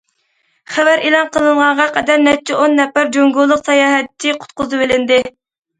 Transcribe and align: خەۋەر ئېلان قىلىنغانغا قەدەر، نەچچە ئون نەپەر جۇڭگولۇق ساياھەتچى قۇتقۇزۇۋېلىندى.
خەۋەر 0.75 1.03
ئېلان 1.09 1.29
قىلىنغانغا 1.35 1.87
قەدەر، 1.99 2.23
نەچچە 2.29 2.59
ئون 2.63 2.75
نەپەر 2.81 3.15
جۇڭگولۇق 3.19 3.63
ساياھەتچى 3.71 4.39
قۇتقۇزۇۋېلىندى. 4.43 5.25